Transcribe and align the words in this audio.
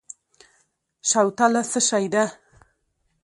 شوتله 1.09 1.61
څه 1.71 1.79
شی 1.87 2.05
ده؟ 2.13 2.23